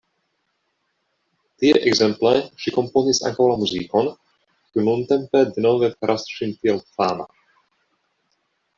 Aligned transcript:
Tie 1.63 1.73
ekzemple 1.91 2.31
ŝi 2.63 2.73
komponis 2.79 3.21
ankaŭ 3.31 3.47
la 3.53 3.59
muzikon, 3.65 4.11
kiu 4.51 4.89
nuntempe 4.91 5.45
denove 5.55 5.95
faras 5.99 6.29
ŝin 6.35 6.59
tiel 6.61 6.85
fama. 6.99 7.33